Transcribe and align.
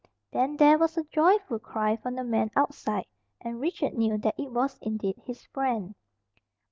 Then 0.31 0.57
there 0.57 0.79
was 0.79 0.97
a 0.97 1.03
joyful 1.03 1.59
cry 1.59 1.95
from 1.95 2.15
the 2.15 2.23
man 2.23 2.49
outside, 2.55 3.05
and 3.39 3.59
Richard 3.61 3.93
knew 3.93 4.17
that 4.17 4.33
it 4.35 4.49
was 4.51 4.79
indeed 4.81 5.21
his 5.27 5.43
friend. 5.53 5.93